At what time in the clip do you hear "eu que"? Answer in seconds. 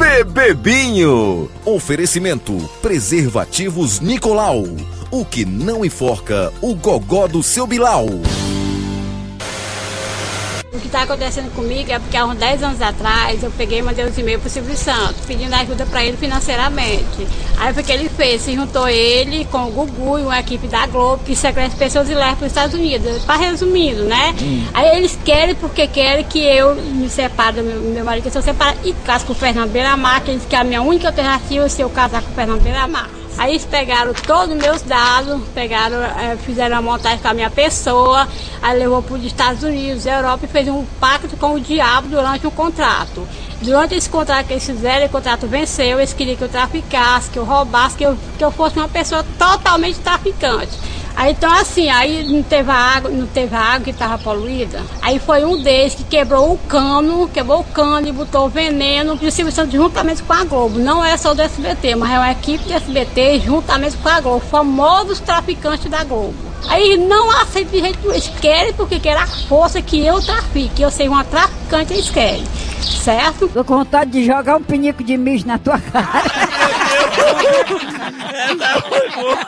48.04-48.44